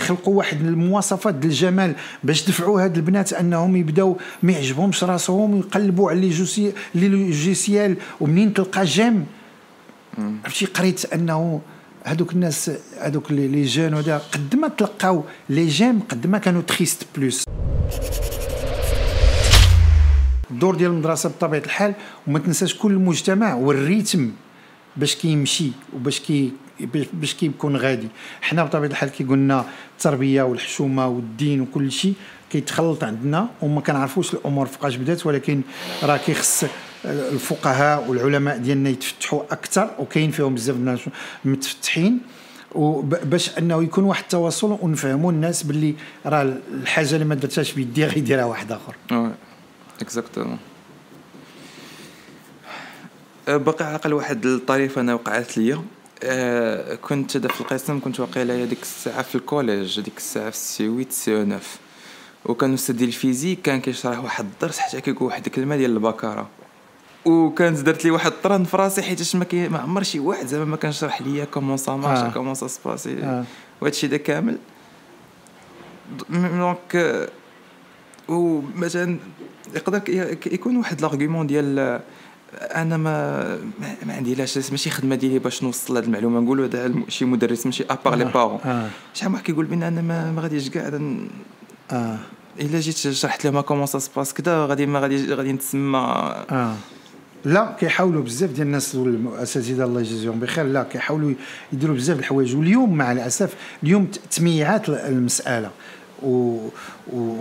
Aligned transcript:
يخلقوا 0.00 0.34
واحد 0.34 0.60
المواصفات 0.60 1.34
ديال 1.34 1.52
الجمال 1.52 1.94
باش 2.24 2.48
دفعوا 2.48 2.84
هاد 2.84 2.96
البنات 2.96 3.32
انهم 3.32 3.76
يبداو 3.76 4.16
ما 4.42 4.52
يعجبهمش 4.52 5.04
راسهم 5.04 5.54
ويقلبوا 5.54 6.10
على 6.10 6.32
les 6.94 7.08
logiciels 7.08 7.96
ومنين 8.20 8.54
تلقى 8.54 8.84
j'aime؟ 8.84 9.26
عرفتي؟ 10.44 10.66
قريت 10.66 11.12
انه 11.12 11.60
هذوك 12.04 12.32
الناس 12.32 12.70
هذوك 13.00 13.32
les 13.32 13.64
jeunes 13.64 13.94
ados 13.94 14.18
قد 14.18 14.56
ما 14.56 14.68
تلقاو 14.68 15.24
les 15.48 15.66
j'aime 15.66 16.00
قد 16.08 16.26
ما 16.26 16.38
كانوا 16.38 16.62
tristes 16.62 17.06
plus. 17.16 17.44
الدور 20.50 20.74
ديال 20.74 20.90
المدرسة 20.90 21.28
بطبيعة 21.28 21.60
الحال 21.60 21.94
وما 22.26 22.38
تنساش 22.38 22.74
كل 22.74 22.92
المجتمع 22.92 23.54
وال 23.54 23.73
rythme 23.73 24.30
باش 24.96 25.16
كيمشي 25.16 25.70
وباش 25.94 26.20
كي 26.20 26.52
باش 27.12 27.34
كيكون 27.34 27.76
غادي. 27.76 28.08
حنا 28.40 28.64
بطبيعة 28.64 28.90
الحال 28.90 29.08
كي 29.08 29.24
قلنا 29.24 29.64
التربية 29.92 30.42
والحشومة 30.42 31.08
والدين 31.08 31.60
وكل 31.60 31.92
شيء 31.92 32.14
كيتخلط 32.50 33.04
عندنا 33.04 33.48
وما 33.62 33.80
كنعرفوش 33.80 34.34
الأمور 34.34 34.66
فوقاش 34.66 34.96
بدات 34.96 35.26
ولكن 35.26 35.60
راه 36.02 36.16
كيخص 36.16 36.64
الفقهاء 37.04 38.08
والعلماء 38.08 38.58
ديالنا 38.58 38.90
يتفتحوا 38.90 39.42
أكثر 39.50 39.90
وكاين 39.98 40.30
فيهم 40.30 40.54
بزاف 40.54 40.76
الناس 40.76 41.00
متفتحين. 41.44 42.20
وباش 42.74 43.58
أنه 43.58 43.82
يكون 43.82 44.04
واحد 44.04 44.22
التواصل 44.22 44.78
ونفهموا 44.82 45.32
الناس 45.32 45.62
باللي 45.62 45.94
راه 46.26 46.56
الحاجة 46.72 47.14
اللي 47.14 47.24
ما 47.24 47.34
درتهاش 47.34 47.72
بيدي 47.72 48.04
غيديرها 48.04 48.44
واحد 48.44 48.72
آخر. 48.72 48.94
اكزاكتومون 50.00 50.58
أه، 53.48 53.56
باقي 53.56 53.84
على 53.84 53.94
الأقل 53.96 54.12
واحد 54.12 54.46
الطريفة 54.46 55.00
أنا 55.00 55.14
وقعت 55.14 55.58
ليا. 55.58 55.82
أه 56.22 56.94
كنت 56.94 57.36
في 57.36 57.60
القسم 57.60 58.00
كنت 58.00 58.20
واقيلا 58.20 58.64
ديك 58.64 58.82
الساعة 58.82 59.22
في 59.22 59.34
ال 59.34 59.42
collège 59.42 60.00
ديك 60.00 60.16
الساعة 60.16 60.50
في 60.50 60.56
سي 60.56 60.86
8 60.86 61.06
سي 61.10 61.44
9 61.44 61.60
وكان 62.44 62.74
أستاذ 62.74 62.96
ديال 62.96 63.08
ال 63.08 63.14
physique 63.14 63.62
كان 63.62 63.80
كيشرح 63.80 64.18
واحد 64.18 64.44
الدرس 64.44 64.78
حتى 64.78 65.00
كيقول 65.00 65.28
واحد 65.28 65.46
الكلمة 65.46 65.76
ديال 65.76 65.90
البكارة. 65.90 66.48
وكانت 67.24 67.80
درت 67.80 68.04
لي 68.04 68.10
واحد 68.10 68.32
الطرن 68.32 68.64
في 68.64 68.76
راسي 68.76 69.02
حيت 69.02 69.36
ما 69.36 69.68
ما 69.68 69.78
عمر 69.78 70.02
شي 70.02 70.18
واحد 70.18 70.46
زعما 70.46 70.64
ما 70.64 70.76
كان 70.76 70.92
شرح 70.92 71.22
ليا 71.22 71.44
comment 71.44 71.76
ça 71.76 71.92
marche 71.92 72.34
comment 72.34 72.54
ça 72.54 72.66
se 72.66 72.82
passe 72.82 73.22
آه. 73.22 73.44
وهذا 73.80 73.94
الشيء 73.94 74.16
كامل. 74.16 74.58
donc 76.30 77.28
ومثلا 78.28 79.18
يقدر 79.74 80.02
يكون 80.46 80.76
واحد 80.76 81.00
l'argument 81.00 81.46
ديال 81.46 82.00
أنا 82.54 82.96
ما 82.96 83.42
ما 84.06 84.14
عندي 84.14 84.34
لاش 84.34 84.70
ماشي 84.70 84.90
خدمة 84.90 85.14
ديالي 85.14 85.38
باش 85.38 85.62
نوصل 85.62 85.96
هذه 85.96 86.04
المعلومة. 86.04 86.40
نقولوا 86.40 86.66
هذا 86.66 86.92
شي 87.08 87.24
مدرس 87.24 87.66
ماشي 87.66 87.84
à 87.90 87.95
part 87.95 88.14
les 88.14 88.24
parents 88.24 88.58
شحال 89.14 89.32
واحد 89.32 89.42
كيقول 89.44 89.66
بأن 89.66 89.82
أنا 89.82 90.00
ما, 90.00 90.32
ما 90.32 90.42
غاديش 90.42 90.70
كاع 90.70 91.00
آه. 91.90 92.18
إلا 92.60 92.80
جيت 92.80 92.96
شرحت 92.96 93.46
لهم 93.46 93.60
comment 93.60 93.86
ça 93.86 93.98
se 93.98 94.08
passe 94.08 94.34
كذا 94.34 94.66
غادي 94.66 94.86
ما 94.86 95.00
غادي 95.00 95.34
غادي 95.34 95.52
نتسمى. 95.52 95.98
آه. 96.50 96.74
لا 97.44 97.76
كيحاولوا 97.80 98.22
بزاف 98.22 98.50
ديال 98.50 98.66
الناس 98.66 98.94
والاساتذه 98.94 99.84
الله 99.84 100.00
يجزيهم 100.00 100.40
بخير. 100.40 100.64
لا 100.64 100.82
كيحاولوا 100.82 101.32
يديروا 101.72 101.96
بزاف 101.96 102.18
الحوايج. 102.18 102.56
واليوم 102.56 102.96
مع 102.96 103.12
الأسف 103.12 103.54
اليوم 103.82 104.06
تميعات 104.30 104.88
المسألة. 104.88 105.70
و, 106.22 106.68
و 107.12 107.36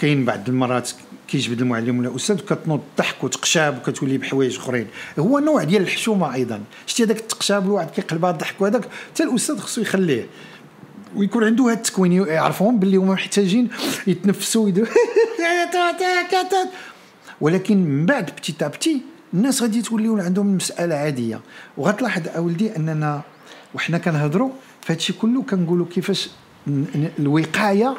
كاين 0.00 0.24
بعض 0.24 0.48
المرات 0.48 0.90
كيجبد 1.28 1.60
المعلم 1.60 1.98
ولا 1.98 2.08
الاستاذ 2.08 2.42
وكتنوض 2.42 2.80
تضحك 2.96 3.24
وتقشاب 3.24 3.78
وكتولي 3.78 4.18
بحوايج 4.18 4.56
أخرين. 4.56 4.86
هو 5.18 5.38
نوع 5.38 5.64
ديال 5.64 5.82
الحشومة 5.82 6.34
أيضا. 6.34 6.60
شتي 6.86 7.04
هذاك 7.04 7.18
التقشاب 7.18 7.66
الواحد 7.66 7.90
كيقلبها 7.90 8.30
الضحك 8.30 8.60
وهذاك 8.60 8.88
حتى 9.10 9.22
الأستاذ 9.22 9.58
خصو 9.58 9.80
يخليه. 9.80 10.26
ويكون 11.16 11.44
عنده 11.44 11.64
هذا 11.64 11.72
التكوين 11.72 12.12
يعرفهم 12.12 12.78
باللي 12.78 12.96
هما 12.96 13.14
محتاجين 13.14 13.68
يتنفسوا 14.06 14.70
ولكن 17.40 17.76
من 17.76 18.06
بعد 18.06 18.26
بتي 18.26 18.54
بتي 18.68 19.02
الناس 19.34 19.62
غادي 19.62 19.82
توليو 19.82 20.18
عندهم 20.18 20.48
المساله 20.48 20.94
عادية. 20.94 21.40
وغتلاحظ 21.76 22.22
أولدي 22.36 22.76
أننا 22.76 23.22
وحنا 23.74 23.98
كنهضروا 23.98 24.50
فهادشي 24.80 25.12
كله 25.12 25.42
كنقولوا 25.42 25.86
كيفاش 25.86 26.30
الوقاية 27.18 27.96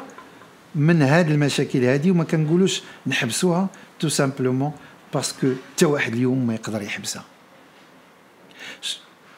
من 0.74 1.02
هاد 1.02 1.30
المشاكل 1.30 1.84
هذه 1.84 2.10
وما 2.10 2.24
كنقولوش 2.24 2.82
نحبسوها 3.06 3.68
tout 4.00 4.08
simplement 4.08 4.72
parce 5.14 5.38
que 5.38 5.52
حتى 5.74 5.86
واحد 5.86 6.14
اليوم 6.14 6.46
ما 6.46 6.54
يقدر 6.54 6.82
يحبسها. 6.82 7.24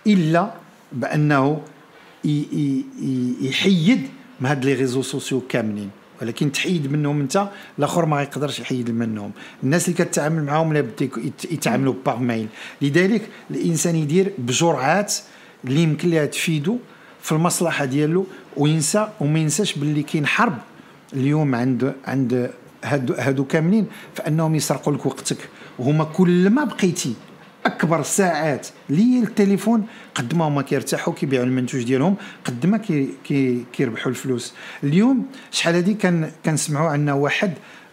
إلا 0.07 0.55
بأنه 0.93 1.63
يحيد 3.41 4.09
من 4.41 4.47
هاد 4.47 4.65
les 4.65 4.75
réseaux 4.75 5.03
sociaux 5.03 5.41
كاملين. 5.41 5.91
ولكن 6.23 6.53
تحيد 6.53 6.93
منهم 6.93 7.21
انت 7.21 7.49
الآخر 7.79 8.07
ما 8.07 8.23
يقدرش 8.23 8.61
يحيد 8.61 8.91
منهم. 8.91 9.33
الناس 9.63 9.89
اللي 9.89 10.05
كتعامل 10.05 10.45
معاهم 10.45 10.73
لا 10.73 10.87
يتعاملوا 11.51 11.95
باغ 12.07 12.19
ميل 12.19 12.49
لذلك 12.83 13.29
الإنسان 13.51 13.97
يدير 13.97 14.33
بجرعات 14.39 15.15
اللي 15.65 15.83
يمكن 15.83 16.11
لها 16.11 16.27
تفيدو 16.27 16.79
في 17.23 17.33
المصلحة 17.33 17.85
ديالو 17.85 18.27
وينسى 18.57 19.09
وما 19.21 19.39
ينساش 19.39 19.79
باللي 19.79 20.03
كاين 20.03 20.27
حرب 20.27 20.59
اليوم 21.15 21.55
عند 21.55 21.95
عند 22.05 22.51
هادو, 22.85 23.15
هادو 23.15 23.45
كاملين 23.45 23.87
فأنهم 24.15 24.55
يسرقوا 24.55 24.93
لك 24.93 25.07
وقتك. 25.07 25.49
وهما 25.79 26.05
كل 26.05 26.51
ما 26.51 26.65
بقيتي 26.65 27.15
أكبر 27.67 28.03
ساعات 28.03 28.69
لي 28.89 29.19
التليفون 29.19 29.87
قد 30.15 30.35
ما 30.35 30.45
هما 30.49 30.63
كيرتاحوا 30.63 31.15
كيبيعوا 31.15 31.47
المنتوج 31.47 31.83
ديالهم 31.83 32.17
قد 32.45 32.67
ما 32.67 32.79
كي 32.79 33.09
كي 33.25 33.65
كيربحوا 33.73 34.11
الفلوس. 34.11 34.55
اليوم 34.85 35.27
شحال 35.51 35.75
هذه 35.75 35.93
كان 35.93 36.31
كنسمعوا 36.45 36.91
عندنا 36.91 37.13
واحد 37.13 37.53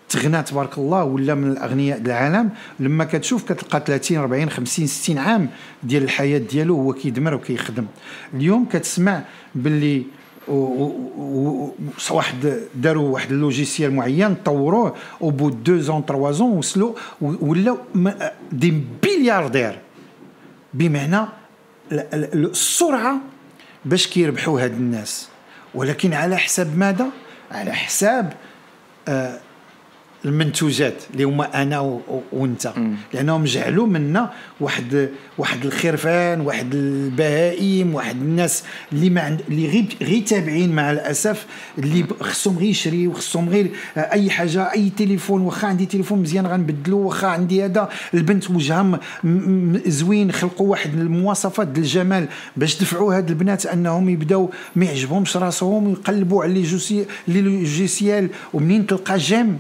تغنى 0.09 0.43
تبارك 0.43 0.77
الله 0.77 1.03
ولا 1.03 1.35
من 1.35 1.51
الأغنياء 1.51 2.01
العالم 2.01 2.49
لما 2.79 3.03
كتشوف 3.03 3.51
كتلقى 3.51 3.83
30 3.87 4.17
40 4.17 4.49
50 4.49 4.87
60 4.87 5.17
عام 5.17 5.49
ديال 5.83 6.03
الحياة 6.03 6.37
ديالو 6.37 6.75
هو 6.75 6.93
كيدمر 6.93 7.33
وكيخدم. 7.33 7.85
اليوم 8.33 8.65
كتسمع 8.65 9.23
باللي 9.55 10.03
واحد 12.11 12.59
داروا 12.75 13.09
واحد 13.09 13.31
ال 13.31 13.38
logiciel 13.38 13.93
معين 13.93 14.35
طوروه 14.35 14.95
au 15.21 15.29
bout 15.29 15.77
de 15.77 15.84
deux 15.84 15.96
ans 15.96 16.05
trois 16.05 16.31
ans 16.31 16.51
وصلوا 16.57 16.93
ولاو 17.21 17.77
des 18.51 18.83
milliardaires 19.03 19.79
بمعنى 20.73 21.25
السرعة 21.91 23.17
باش 23.85 24.07
كيربحوا 24.07 24.61
هاد 24.61 24.71
الناس. 24.71 25.29
ولكن 25.73 26.13
على 26.13 26.37
حساب 26.37 26.77
ماذا؟ 26.77 27.07
على 27.51 27.71
حساب 27.71 28.33
آه 29.07 29.39
المنتوجات 30.25 30.93
اللي 31.13 31.23
هما 31.23 31.61
أنا 31.61 31.99
وأنت. 32.31 32.73
لأنهم 33.13 33.43
جعلوا 33.43 33.87
منا 33.87 34.31
واحد 34.59 35.09
واحد 35.37 35.65
الخرفان 35.65 36.41
واحد 36.41 36.73
البهائم 36.73 37.95
واحد 37.95 38.15
الناس 38.15 38.63
اللي 38.93 39.09
ما 39.09 39.21
عند 39.21 39.41
اللي 39.49 39.67
غير 39.67 39.85
غير 40.01 40.21
تابعين 40.21 40.75
مع 40.75 40.91
الأسف 40.91 41.45
اللي 41.77 42.05
خصهم 42.21 42.57
غير 42.57 42.69
يشريو 42.69 43.13
خصهم 43.13 43.49
غير 43.49 43.71
أي 43.97 44.29
حاجة 44.29 44.71
أي 44.71 44.89
تليفون. 44.97 45.41
واخا 45.41 45.67
عندي 45.67 45.85
تليفون 45.85 46.19
مزيان 46.19 46.47
غنبدلو 46.47 46.97
واخا 46.97 47.27
عندي 47.27 47.65
هذا. 47.65 47.89
البنت 48.13 48.49
وجهها 48.49 48.99
زوين 49.87 50.31
خلقوا 50.31 50.67
واحد 50.67 50.93
المواصفات 50.93 51.67
ديال 51.67 51.85
الجمال 51.85 52.27
باش 52.57 52.81
دفعوا 52.81 53.17
هاد 53.17 53.29
البنات 53.29 53.65
أنهم 53.65 54.09
يبداو 54.09 54.49
ما 54.75 54.85
يعجبهمش 54.85 55.37
راسهم 55.37 55.87
ويقلبوا 55.87 56.43
على 56.43 56.65
les 57.27 57.41
logiciels 57.41 58.29
ومنين 58.53 58.87
تلقى 58.87 59.17
j'aime؟ 59.17 59.59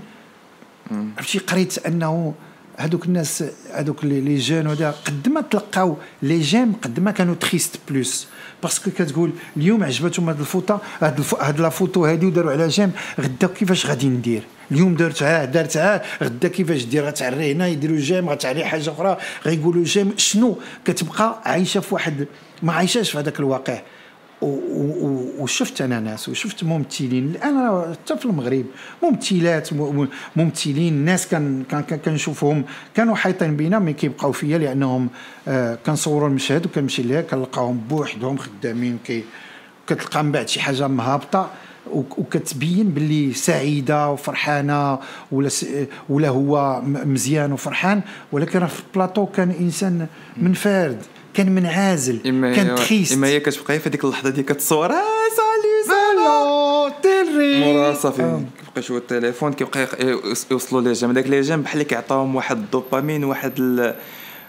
عرفتي 1.17 1.39
قريت 1.39 1.85
أنه 1.85 2.33
هذوك 2.77 3.05
الناس 3.05 3.43
هذوك 3.73 4.05
les 4.05 4.37
jeunes 4.37 4.67
ados 4.67 4.91
قد 4.91 5.29
ما 5.29 5.41
تلقاو 5.41 5.97
les 6.23 6.39
j'aime 6.39 6.73
قد 6.73 6.99
ما 6.99 7.11
كانوا 7.11 7.35
triste 7.35 7.79
plus. 7.89 8.27
parce 8.63 8.81
que 8.81 8.91
كتقول 8.91 9.31
اليوم 9.57 9.83
عجبتهم 9.83 10.29
هاد 10.29 10.39
la 10.39 10.51
photo 10.51 10.81
هاد 11.01 11.21
هاد 11.39 11.59
la 11.59 11.69
photo 11.69 12.05
هادي 12.05 12.25
وداروا 12.25 12.51
عليها 12.51 12.67
j'aime 12.67 12.91
غدا 13.19 13.47
كيفاش 13.47 13.85
غادي 13.85 14.07
ندير؟ 14.07 14.43
اليوم 14.71 14.95
درتها 14.95 15.45
درتها 15.45 16.01
غدا 16.23 16.47
كيفاش 16.47 16.83
دير؟ 16.83 17.05
غتعري 17.07 17.51
هنا 17.51 17.67
يديروا 17.67 17.97
j'aime 17.97 18.29
غتعري 18.29 18.65
حاجة 18.65 18.91
أخرى 18.91 19.17
غيقولوا 19.45 19.83
جيم. 19.83 20.13
شنو؟ 20.17 20.57
كتبقى 20.85 21.41
عايشة 21.45 21.79
في 21.79 21.93
واحد 21.93 22.27
ما 22.63 22.73
عايشاش 22.73 23.11
في 23.11 23.19
هذاك 23.19 23.39
الواقع. 23.39 23.81
وشفت 24.41 25.81
أنا 25.81 25.99
ناس 25.99 26.29
وشفت 26.29 26.63
ممثلين. 26.63 27.25
الآن 27.29 27.55
حتى 27.93 28.17
في 28.17 28.25
المغرب 28.25 28.65
ممثلات 29.03 29.69
ممثلين 30.35 30.93
ناس 30.93 31.27
كان 31.27 31.63
كنشوفهم. 32.05 32.63
كانوا 32.95 33.15
حايطين 33.15 33.57
بينا 33.57 33.79
مي 33.79 33.93
كيبقاو 33.93 34.31
فيا 34.31 34.57
لأنهم 34.57 35.09
آه 35.47 35.77
كنصوروا 35.85 36.27
المشهد 36.27 36.65
وكنمشي 36.65 37.03
لها 37.03 37.21
كنلقاهم 37.21 37.77
بوحدهم 37.89 38.37
خدامين 38.37 38.97
كتلقى 39.87 40.23
من 40.23 40.31
بعد 40.31 40.49
شي 40.49 40.59
حاجة 40.59 40.87
مهابطة. 40.87 41.49
وكتبين 41.91 42.89
باللي 42.89 43.33
سعيدة 43.33 44.09
وفرحانة 44.09 44.99
ولا 45.31 45.49
ولا 46.09 46.29
هو 46.29 46.81
مزيان 46.85 47.53
وفرحان 47.53 48.01
ولكن 48.31 48.67
في 48.67 48.79
البلاطو 48.79 49.25
كان 49.25 49.51
إنسان 49.59 50.07
منفرد 50.37 51.01
كان 51.33 51.55
منعزل 51.55 52.19
كان 52.55 52.75
triste. 52.75 53.13
إما 53.13 53.27
هي 53.27 53.39
كتبقى 53.39 53.79
في 53.79 53.89
هذيك 53.89 54.03
اللحظة 54.03 54.29
ديال 54.29 54.45
كتصور 54.45 54.89
سالي 54.89 55.83
سالو 55.87 56.91
صافي 57.93 58.17
كيبقى 58.17 58.43
يشوف 58.77 58.97
التليفون 58.97 59.53
كيبقى 59.53 59.87
يوصلوا 60.51 60.81
les 60.81 60.93
j'aime. 60.93 61.11
داك 61.11 61.27
les 61.27 61.41
j'aime 61.41 61.61
بحال 61.61 61.83
كيعطاهم 61.83 62.35
واحد 62.35 62.57
الدوبامين 62.57 63.23
واحد. 63.23 63.93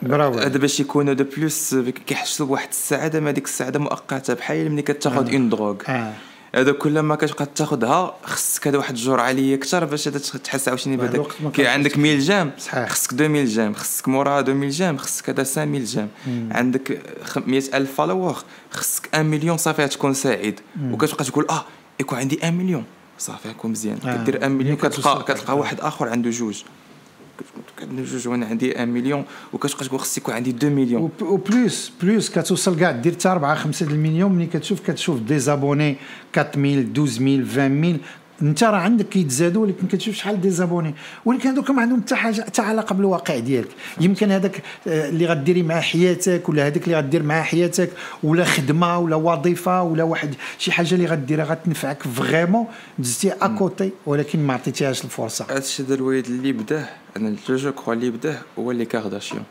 برافو. 0.02 0.38
هذا 0.38 0.58
باش 0.58 0.80
يكونوا 0.80 1.14
de 1.14 1.24
plus 1.36 1.74
كيحسوا 2.06 2.46
بواحد 2.46 2.68
السعادة 2.68 3.20
ما 3.20 3.30
ديك 3.30 3.44
السعادة 3.44 3.78
مؤقتة 3.78 4.34
بحال 4.34 4.72
ملي 4.72 4.82
كتاخذ 4.82 5.32
une 5.32 5.48
drogue. 5.48 5.76
آه. 5.88 6.12
هذا 6.54 6.72
كل 6.72 7.00
ما 7.00 7.14
كتبقى 7.14 7.46
تاخذها 7.54 8.16
خصك 8.24 8.68
هذا 8.68 8.78
واحد 8.78 8.94
الجرعة 8.94 9.30
اللي 9.30 9.54
أكثر 9.54 9.84
باش 9.84 10.04
تحس 10.04 10.68
عاوتاني 10.68 10.96
بهذاك 10.96 11.26
كي 11.54 11.66
عندك 11.66 11.96
1000 11.96 12.24
j'aime. 12.24 12.50
خصك 12.86 13.12
2000 13.12 13.44
جام 13.44 13.74
خصك 13.74 14.08
موراها 14.08 14.40
2000 14.40 14.68
جام 14.68 14.98
خصك 14.98 15.30
هذا 15.30 15.44
5000 15.44 15.94
جام. 15.94 16.08
عندك 16.50 17.00
100000 17.46 17.94
followers 17.94 18.36
خصك 18.70 19.08
1 19.12 19.24
مليون 19.24 19.56
صافي 19.56 19.88
تكون 19.88 20.14
سعيد. 20.14 20.60
وكتبقى 20.90 21.24
تقول 21.24 21.46
آه 21.50 21.64
يكون 22.00 22.18
عندي 22.18 22.38
1 22.42 22.52
مليون. 22.52 22.84
صافي 23.18 23.48
نكون 23.48 23.70
مزيان. 23.70 23.98
آه. 24.04 24.16
كدير 24.16 24.36
1 24.36 24.50
مليون 24.50 24.78
ملي 24.82 24.88
كتلقى. 24.88 25.24
كتلقى 25.34 25.58
واحد 25.58 25.80
آخر 25.80 26.08
عنده 26.08 26.30
جوج. 26.30 26.62
جوج 27.96 28.28
وأنا 28.28 28.46
عندي 28.46 28.70
1 28.70 28.88
مليون 28.88 29.24
وكتبقى 29.52 29.84
تقول 29.84 30.00
خصك 30.00 30.18
يكون 30.18 30.34
عندي 30.34 30.50
2 30.50 30.72
مليون 30.72 31.10
و 31.20 31.35
plus 31.35 31.92
plus 32.02 32.30
كتوصل 32.30 32.78
كاع 32.78 32.90
دير 32.90 33.12
حتى 33.12 33.28
4 33.28 33.54
5 33.54 33.86
المليون 33.86 34.32
ملي 34.32 34.46
كتشوف 34.46 34.80
كتشوف 34.90 35.20
des 35.20 35.38
abonnés 35.38 35.96
4000 36.38 36.78
12000 36.88 37.58
20000 37.58 38.00
انت 38.42 38.64
راه 38.64 38.76
عندك 38.76 39.08
كيتزادوا 39.08 39.62
ولكن 39.62 39.86
كتشوف 39.86 40.14
شحال 40.14 40.40
des 40.40 40.50
abonnés. 40.50 40.94
ولكن 41.24 41.48
هذوك 41.48 41.70
ما 41.70 41.82
عندهم 41.82 42.00
حتى 42.00 42.14
حاجة 42.14 42.40
حتى 42.42 42.62
علاقة 42.62 42.94
بالواقع 42.94 43.38
ديالك. 43.38 43.68
يمكن 44.00 44.30
هذاك 44.30 44.62
آه، 44.88 45.08
اللي 45.08 45.26
غديري 45.26 45.62
معاه 45.62 45.80
حياتك 45.80 46.48
ولا 46.48 46.66
هذاك 46.66 46.84
اللي 46.84 46.96
غدير 46.96 47.22
معاه 47.22 47.42
حياتك 47.42 47.90
ولا 48.22 48.44
خدمة 48.44 48.98
ولا 48.98 49.16
وظيفة 49.16 49.82
ولا 49.82 50.02
واحد 50.02 50.34
شي 50.58 50.72
حاجة 50.72 50.94
اللي 50.94 51.06
غديرها 51.06 51.44
غتنفعك 51.44 52.02
vraiment 52.02 52.66
دزتي 52.98 53.32
à 53.32 53.44
côté 53.44 53.90
ولكن 54.06 54.46
ما 54.46 54.54
عطيتيهاش 54.54 55.04
الفرصة. 55.04 55.44
هذا 55.50 55.58
الشيء 55.58 55.86
هذا 55.86 55.94
الوالد 55.94 56.26
اللي 56.26 56.52
بداه 56.52 56.84
أنا 57.16 57.36
je 57.48 57.56
je 57.56 57.72
crois 57.72 57.94
اللي 57.94 58.10
بداه 58.10 58.38
هو 58.58 58.70
اللي 58.70 58.84
كارداشيان 58.84 59.42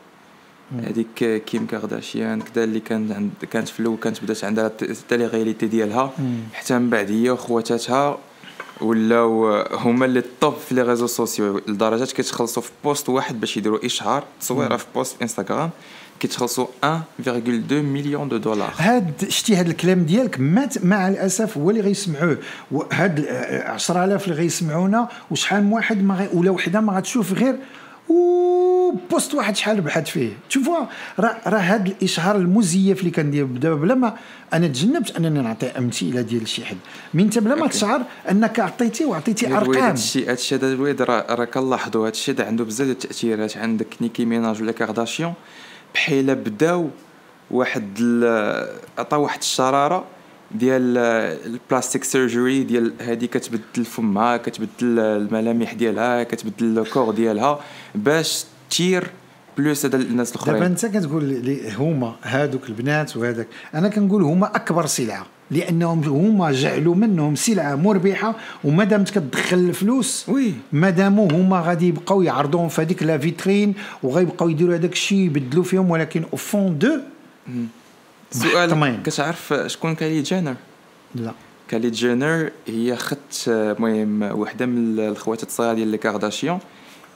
هذيك 0.78 1.42
كيم 1.46 1.66
كارداشيان 1.66 2.40
كذا 2.40 2.64
اللي 2.64 2.80
كان 2.80 3.12
عند 3.12 3.30
كانت 3.50 3.68
في 3.68 3.80
الأول 3.80 3.96
كانت 3.96 4.24
بدات 4.24 4.44
عندها 4.44 4.70
télé 5.08 5.26
réalité 5.26 5.66
ديالها. 5.66 6.12
حتى 6.52 6.78
من 6.78 6.90
بعد 6.90 7.10
هي 7.10 7.30
وخواتاتها 7.30 8.18
ولاو 8.80 9.62
هما 9.72 10.04
اللي 10.06 10.22
top 10.40 10.54
في 10.54 10.74
les 10.74 10.82
réseaux 10.82 11.06
sociaux 11.06 11.60
لدرجة 11.68 12.04
كيتخلصوا 12.04 12.62
في 12.62 12.70
post 12.84 13.08
واحد 13.08 13.40
باش 13.40 13.56
يديروا 13.56 13.86
اشهار 13.86 14.24
تصويره 14.40 14.76
في 14.76 14.86
post 14.94 15.22
إنستغرام 15.22 15.70
كيتخلصوا 16.20 16.66
1.2 16.84 17.72
million 17.72 18.28
de 18.28 18.36
dollars 18.36 18.72
هاد 18.76 19.24
شتي 19.28 19.56
هاد 19.56 19.68
الكلام 19.68 20.02
ديالك 20.02 20.40
مع 20.82 21.08
الأسف 21.08 21.58
هو 21.58 21.70
اللي 21.70 21.80
غيسمعوه. 21.80 22.38
وهاد 22.70 23.18
ال 23.18 23.26
10000 23.66 24.24
اللي 24.24 24.36
غيسمعونا 24.36 25.08
وشحال 25.30 25.64
من 25.64 25.72
واحد 25.72 26.02
ما 26.02 26.14
غي 26.14 26.28
ولا 26.34 26.50
وحدة 26.50 26.80
ما 26.80 26.92
غتشوف 26.92 27.32
غير 27.32 27.58
و 28.08 28.61
post 29.10 29.34
واحد 29.34 29.56
شحال 29.56 29.80
بحث 29.80 30.10
فيه. 30.10 30.32
تشوفوا 30.48 30.86
راه 31.18 31.36
راه 31.46 31.58
هاد 31.58 31.86
الإشهار 31.86 32.36
المزيف 32.36 33.00
اللي 33.00 33.10
كندير. 33.10 33.44
دابا 33.44 33.74
بلا 33.74 33.94
ما 33.94 34.16
أنا 34.52 34.66
تجنبت 34.66 35.16
أنني 35.16 35.40
نعطي 35.40 35.66
أمثلة 35.66 36.20
ديال 36.20 36.48
شي 36.48 36.64
حد. 36.64 36.76
من 37.14 37.24
انت 37.24 37.38
بلا 37.38 37.54
ما. 37.54 37.66
تشعر 37.66 38.02
أنك 38.30 38.60
عطيتي 38.60 39.04
وعطيتي 39.04 39.56
أرقام. 39.56 39.82
هادشي 39.82 40.26
هادشي 40.26 40.54
هذا 40.54 40.72
الوالد 40.72 41.02
راه 41.02 41.34
راه 41.34 41.44
كنلاحظوا. 41.44 42.10
هذا 42.28 42.46
عنده 42.46 42.64
بزاف 42.64 42.86
ديال 42.86 42.96
التأثيرات. 42.96 43.56
عندك 43.56 43.86
نيكي 44.00 44.24
ميناج 44.24 44.62
ولا 44.62 44.72
كارداشيان. 44.72 45.34
بحال 45.94 46.34
بداو 46.34 46.90
واحد 47.50 47.98
عطاو 48.98 49.22
واحد 49.22 49.38
الشرارة 49.38 50.04
ديال 50.50 50.98
ال 51.46 51.53
plastic 51.53 52.04
surgery 52.04 52.62
ديال 52.62 52.92
هذه 53.00 53.24
كتبدل 53.24 53.84
فمها 53.84 54.36
كتبدل 54.36 54.98
الملامح 54.98 55.72
ديالها 55.72 56.22
كتبدل 56.22 56.78
ال 56.78 56.84
corps 56.84 57.14
ديالها 57.14 57.60
باش 57.94 58.44
attire 58.72 59.10
plus 59.58 59.86
هذا 59.86 59.96
الناس 59.96 60.30
دابا 60.30 60.42
الاخرين 60.44 60.62
أنت 60.62 60.86
كتقول 60.86 61.24
لي 61.24 61.72
هما 61.72 62.16
هادوك 62.22 62.68
البنات 62.68 63.16
وهذاك 63.16 63.46
أنا 63.74 63.88
كنقول 63.88 64.22
هما 64.22 64.56
أكبر 64.56 64.86
سلعة 64.86 65.26
لأنهم 65.50 66.02
هما 66.04 66.52
جعلوا 66.52 66.94
منهم 66.94 67.34
سلعة 67.34 67.74
مربحة 67.74 68.34
وما 68.64 68.84
دامت 68.84 69.10
كتدخل 69.10 69.58
الفلوس 69.58 70.28
oui. 70.28 70.54
ما 70.72 70.90
داموا 70.90 71.32
هما 71.32 71.60
غادي 71.60 71.88
يبقاو 71.88 72.22
يعرضوهم 72.22 72.68
في 72.68 72.82
هذيك 72.82 73.02
la 73.02 73.18
vitrine 73.18 73.74
وغيبقاو 74.02 74.48
يديروا 74.48 74.74
هذاك 74.74 74.92
الشيء 74.92 75.18
يبدلوا 75.18 75.64
فيهم 75.64 75.90
ولكن 75.90 76.24
au 76.32 76.36
fond 76.36 76.78
de 76.78 77.00
سؤال. 78.30 79.02
كتعرف 79.02 79.54
شكون 79.66 79.94
كايلي 79.94 80.22
جينر؟ 80.22 80.54
لا. 81.14 81.32
كايلي 81.68 81.90
جينر 81.90 82.50
هي 82.66 82.96
خت 82.96 83.48
المهم 83.48 84.22
وحدة 84.22 84.66
من 84.66 85.00
الخواتات 85.00 85.48
الصغار 85.48 85.74
ديال 85.74 85.88
les 85.88 85.98
كارداشيان 85.98 86.58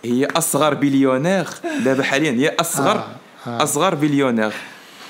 هي 0.04 0.26
أصغر 0.26 0.74
بليونير. 0.74 1.46
دابا 1.84 2.02
حاليا 2.02 2.30
هي 2.32 2.56
اصغر 2.60 2.96
آه، 2.96 3.06
آه. 3.46 3.62
أصغر 3.62 3.94
بليونير. 3.94 4.52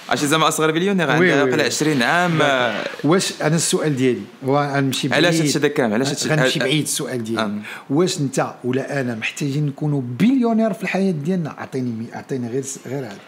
عرفتي 0.08 0.26
زعما 0.26 0.48
أصغر 0.48 0.70
بليونير؟ 0.70 1.10
عندها 1.10 1.42
oui. 1.42 1.62
20 1.62 2.02
عام. 2.02 2.42
آه، 2.42 2.84
واش 3.04 3.42
أنا 3.42 3.56
السؤال 3.56 3.96
ديالي؟ 3.96 4.20
هو 4.44 4.58
غنمشي 4.74 5.08
بعيد. 5.08 5.24
علاش 5.24 5.40
هادشي 5.40 5.58
هذا 5.58 5.68
كامل؟ 5.68 5.94
علاش 5.94 6.08
هادشي 6.08 6.28
غنمشي 6.28 6.60
آه، 6.60 6.64
بعيد 6.64 6.82
السؤال 6.82 7.24
ديالي. 7.24 7.42
آه. 7.42 7.52
واش 7.90 8.20
أنت 8.20 8.54
ولا 8.64 9.00
أنا 9.00 9.14
محتاجين 9.14 9.66
نكونوا 9.66 10.02
بليونير 10.20 10.72
في 10.72 10.82
الحياة 10.82 11.10
ديالنا؟ 11.10 11.50
أعطيني 11.58 12.06
أعطيني 12.14 12.48
غير 12.48 12.64
غير 12.86 12.98
هذا. 12.98 13.18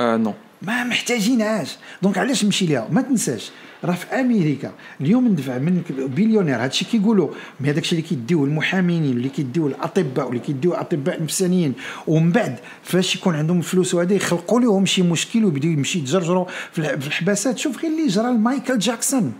آه 0.00 0.16
non 0.16 0.34
ما 0.62 0.84
محتاجينهاش 0.84 1.76
donc 2.02 2.18
علاش 2.18 2.44
نمشي 2.44 2.66
ليها؟ 2.66 2.88
ما 2.90 3.00
تنساش 3.02 3.50
راه 3.84 3.94
في 3.94 4.06
أمريكا 4.06 4.72
اليوم 5.00 5.28
ندفع 5.28 5.58
من 5.58 5.82
بليونير. 6.16 6.56
هادشي 6.64 6.84
كيقولوا 6.84 7.28
مي 7.60 7.70
هذاك 7.70 7.82
الشيء 7.82 7.98
اللي 7.98 8.08
كيديوه 8.08 8.44
المحامين 8.44 9.04
اللي 9.04 9.28
كيديوه 9.28 9.68
الأطباء 9.68 10.26
واللي 10.26 10.40
كيديوه 10.40 10.80
أطباء 10.80 11.22
نفسانيين. 11.22 11.74
ومن 12.06 12.32
بعد 12.32 12.56
فاش 12.82 13.16
يكون 13.16 13.34
عندهم 13.34 13.60
فلوس 13.60 13.94
وهذا 13.94 14.14
يخلقوا 14.14 14.60
لهم 14.60 14.86
شي 14.86 15.02
مشكل 15.02 15.44
ويبداو 15.44 15.70
يمشي 15.70 15.98
يتجرجروا 15.98 16.46
في 16.72 16.78
الح- 16.78 16.94
في 16.94 17.06
الحباسات. 17.06 17.58
شوف 17.58 17.82
غير 17.82 17.92
اللي 17.92 18.06
جرى 18.06 18.26
لمايكل 18.30 18.78
جاكسون. 18.78 19.32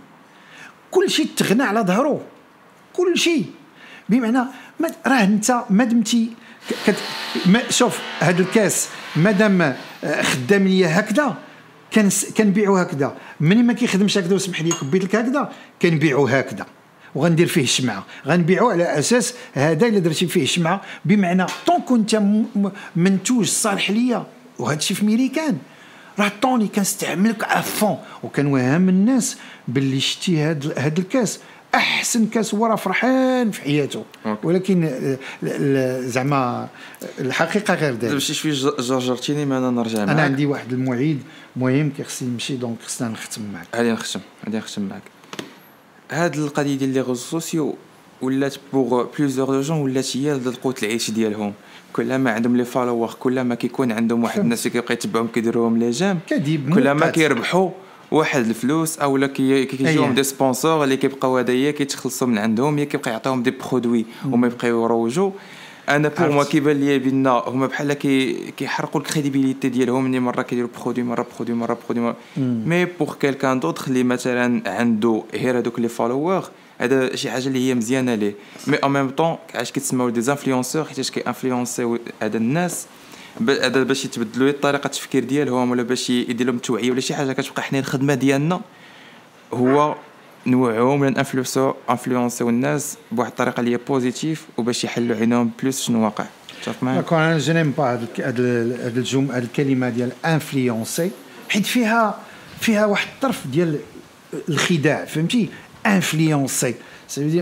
كل 0.91 1.09
شيء 1.09 1.27
تغنى 1.37 1.63
على 1.63 1.79
ظهره. 1.79 2.21
كل 2.93 3.17
شيء. 3.17 3.45
بمعنى 4.09 4.39
راه 5.07 5.23
انت 5.23 5.63
ما 5.69 5.83
دمتي 5.83 6.29
كت 6.85 6.95
ما 7.45 7.69
شوف 7.69 7.99
هذا 8.19 8.41
الكاس 8.41 8.87
مادام 9.15 9.61
آه، 9.61 9.75
خدام 10.21 10.67
ليا 10.67 10.99
هكذا 10.99 11.37
كان 11.91 12.09
كنبيعو 12.37 12.77
هكذا. 12.77 13.15
ملي 13.39 13.63
ما 13.63 13.73
كيخدمش 13.73 14.17
هكذا 14.17 14.35
وسمح 14.35 14.61
لي 14.61 14.71
كبيت 14.71 15.03
لك 15.03 15.15
هكذا 15.15 15.51
كنبيعو 15.81 16.27
هكذا. 16.27 16.65
وغندير 17.15 17.47
فيه 17.47 17.63
الشمعة. 17.63 18.05
غنبيعو 18.27 18.69
على 18.69 18.99
أساس 18.99 19.33
هذا 19.53 19.87
إلا 19.87 19.99
درتي 19.99 20.27
فيه 20.27 20.43
الشمعة. 20.43 20.81
بمعنى 21.05 21.45
طون 21.65 21.81
كنت 21.81 22.21
منتوج 22.95 23.45
صالح 23.45 23.91
ليا 23.91 24.25
وهذا 24.59 24.77
الشيء 24.77 24.97
في 24.97 25.05
ميريكان 25.05 25.57
راه 26.19 26.31
طوني 26.41 26.67
كنستعملك 26.67 27.43
افون 27.43 27.97
وكنوهم 28.23 28.89
الناس 28.89 29.37
باللي 29.67 29.99
شتي 29.99 30.41
هاد 30.41 30.73
هاد 30.77 30.99
الكاس. 30.99 31.39
أحسن 31.77 32.25
كاس 32.25 32.55
هو 32.55 32.65
راه 32.65 32.75
فرحان 32.75 33.51
في 33.51 33.61
حياته. 33.61 34.03
أوكي. 34.25 34.47
ولكن 34.47 34.89
آه، 35.43 36.01
زعما 36.01 36.67
الحقيقة 37.19 37.73
غير 37.73 37.93
دابا 37.93 38.13
ذلك 38.13 38.21
شي 38.21 38.33
شوية 38.33 38.53
جرجرتيني 38.79 39.45
ما 39.45 39.57
أنا 39.57 39.69
نرجع 39.69 39.97
معاك. 39.97 40.09
أنا 40.09 40.21
عندي 40.21 40.45
واحد 40.45 40.73
المعيد 40.73 41.23
مهم 41.55 41.89
كيخصني 41.97 42.29
نمشي 42.29 42.55
donc 42.55 42.77
خصنا 42.85 43.09
نختم 43.09 43.41
معك 43.53 43.67
غادي 43.75 43.91
نختم 43.91 44.19
غادي 44.45 44.57
نختم 44.57 44.81
معاك. 44.81 45.01
هاد 46.11 46.35
القضية 46.35 46.77
ديال 46.77 46.89
les 46.93 47.01
réseaux 47.01 47.15
sociaux 47.15 47.75
ولات 48.21 48.55
pour 48.73 49.05
plusieurs 49.19 49.47
de 49.47 49.61
gens 49.61 49.77
ولات 49.77 50.17
هي 50.17 50.33
القوت 50.33 50.83
العيش 50.83 51.11
ديالهم. 51.11 51.53
كلما 51.93 52.31
عندهم 52.31 52.57
les 52.57 52.65
followers 52.65 53.15
كلما 53.19 53.55
كيكون 53.55 53.91
عندهم 53.91 54.23
واحد. 54.23 54.39
الناس 54.39 54.67
اللي 54.67 54.79
كيبقى 54.79 54.93
يتبعهم 54.93 55.27
كيديروهم 55.27 55.77
لي 55.77 56.17
كذب 56.29 56.73
كلما 56.73 56.93
مؤقت. 56.93 57.15
كيربحوا. 57.15 57.69
واحد 58.11 58.45
الفلوس 58.47 58.99
أو 58.99 59.17
لا 59.17 59.27
كي- 59.27 59.65
كيجيهم. 59.65 60.13
des 60.13 60.23
sponsors 60.23 60.83
اللي 60.83 60.97
كيبقاو 60.97 61.37
هدايا 61.37 61.71
كيتخلصوا 61.71 62.27
من 62.27 62.37
عندهم 62.37 62.79
يا 62.79 62.83
كيبقى 62.83 63.11
يعطيهم 63.11 63.43
des 63.43 63.51
produits 63.51 64.05
هما 64.25 64.47
يبقاو 64.47 64.83
يروجوا. 64.83 65.31
أنا 65.89 66.07
pour 66.19 66.31
moi. 66.31 66.43
كيبان 66.43 66.79
لي 66.79 66.99
بان 66.99 67.27
هما 67.27 67.67
بحال 67.67 67.93
كي 67.93 68.33
كيحرقوا 68.57 69.01
ال 69.01 69.07
crédibilité 69.07 69.69
ديالهم 69.69 70.03
ملي 70.03 70.19
مرة 70.19 70.41
كيديروا 70.41 70.69
produit 70.83 71.03
مرة 71.03 71.25
produit 71.35 71.55
مرة 71.55 71.77
produit 71.89 72.13
mais 72.37 72.85
pour 72.85 73.15
quelqu'un 73.21 73.59
d'autre 73.59 73.87
اللي 73.87 74.03
مثلا 74.03 74.61
عنده 74.79 75.23
غير 75.33 75.57
هذوك 75.57 75.79
les 75.79 75.87
followers 75.87 76.43
هذا 76.79 77.15
شي 77.15 77.31
حاجة 77.31 77.47
اللي 77.47 77.69
هي 77.69 77.75
مزيانة 77.75 78.15
ليه. 78.15 78.33
mais 78.67 78.75
en 78.75 78.91
même 78.91 79.09
temps 79.09 79.35
علاش 79.55 79.71
كيتسموا 79.71 80.09
des 80.09 80.31
influenceurs 80.31 80.83
حيت 80.85 81.09
كي 81.09 81.19
influencer 81.19 81.92
و 81.92 81.99
هذا 82.21 82.37
الناس؟ 82.37 82.85
هذا 83.49 83.83
باش 83.83 84.05
يتبدلوا 84.05 84.51
طريقة 84.51 84.85
التفكير 84.85 85.23
ديالهم 85.23 85.71
ولا 85.71 85.83
باش 85.83 86.09
يدير 86.09 86.47
لهم 86.47 86.57
توعية 86.57 86.91
ولا 86.91 86.99
شي 86.99 87.15
حاجة 87.15 87.33
كتبقى 87.33 87.61
حنا 87.63 87.79
الخدمة 87.79 88.13
ديالنا 88.13 88.61
هو 89.53 89.95
نوعهم 90.47 91.01
ولا 91.01 91.19
influencer 91.19 91.73
و 91.89 91.94
influencer 91.94 92.44
و 92.44 92.49
الناس 92.49 92.97
بواحد 93.11 93.29
الطريقة 93.31 93.59
اللي 93.59 93.71
هي 93.71 93.79
positive 93.87 94.45
وباش 94.57 94.83
يحلوا 94.83 95.15
عينهم 95.15 95.51
plus 95.61 95.81
شنو 95.81 96.03
واقع. 96.03 96.25
تفق 96.63 96.83
معايا؟ 96.83 97.01
d'accord 97.01 97.17
أنا 97.17 97.37
je 97.37 97.53
n'aime 97.53 97.71
pas 97.71 97.93
هاد 97.93 98.07
هاد 98.19 98.39
هاد 99.31 99.43
الكلمة 99.43 99.89
ديال 99.89 100.11
influencer 100.25 101.11
حيت 101.49 101.65
فيها 101.65 102.19
فيها 102.59 102.85
واحد 102.85 103.07
الطرف 103.15 103.47
ديال 103.47 103.79
الخداع 104.49 105.05
فهمتي؟ 105.05 105.49
influencer 105.85 106.75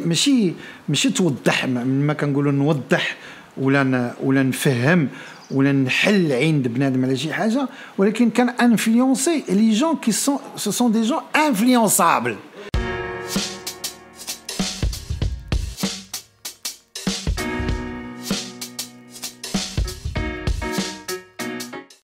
ماشي 0.06 0.54
ماشي 0.90 1.10
توضح 1.10 1.66
ما 1.66 2.14
كنقولوا 2.14 2.52
نوضح 2.52 3.16
ولا 3.58 4.12
ولا 4.24 4.44
نفهم 4.44 5.08
ولا 5.52 5.72
نحل 5.72 6.32
عند 6.32 6.68
بنادم 6.68 7.06
على 7.06 7.18
شي 7.18 7.34
حاجة 7.34 7.68
ولكن 7.98 8.30
quand 8.30 8.50
influencer 8.50 9.44
les 9.50 9.72
jeunes 9.72 9.96
qui 9.96 10.12
sont 10.12 10.38
ce 10.56 10.72
sont 10.72 10.92
des 10.92 11.02
gens 11.02 11.20
influençables 11.36 12.36